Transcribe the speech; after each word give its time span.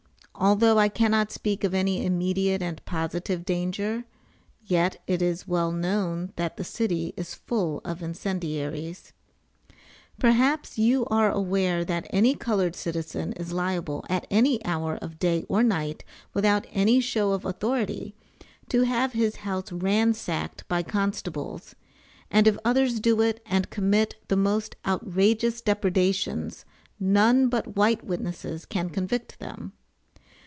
Although 0.33 0.79
I 0.79 0.89
cannot 0.89 1.31
speak 1.31 1.63
of 1.63 1.75
any 1.75 2.03
immediate 2.03 2.63
and 2.63 2.83
positive 2.83 3.45
danger. 3.45 4.05
[Yet 4.65 4.99
it 5.05 5.21
is 5.21 5.47
well 5.47 5.71
known 5.71 6.33
that 6.35 6.57
the 6.57 6.63
city 6.63 7.13
is 7.15 7.35
full 7.35 7.79
of 7.85 8.01
incendiaries.] 8.01 9.13
Perhaps 10.17 10.79
you 10.79 11.05
are 11.11 11.29
aware 11.29 11.85
that 11.85 12.07
any 12.09 12.33
colored 12.33 12.75
citizen 12.75 13.33
is 13.33 13.51
liable 13.51 14.03
at 14.09 14.25
any 14.31 14.65
hour 14.65 14.95
of 14.99 15.19
day 15.19 15.45
or 15.47 15.61
night 15.61 16.03
without 16.33 16.65
any 16.71 16.99
show 16.99 17.33
of 17.33 17.45
authority 17.45 18.15
to 18.69 18.81
have 18.81 19.13
his 19.13 19.35
house 19.45 19.71
ransacked 19.71 20.67
by 20.67 20.81
constables, 20.81 21.75
and 22.31 22.47
if 22.47 22.57
others 22.65 22.99
do 22.99 23.21
it 23.21 23.43
and 23.45 23.69
commit 23.69 24.15
the 24.27 24.37
most 24.37 24.75
outrageous 24.87 25.61
depredations 25.61 26.65
none 26.99 27.47
but 27.47 27.75
white 27.75 28.03
witnesses 28.03 28.65
can 28.65 28.89
convict 28.89 29.37
them. 29.37 29.73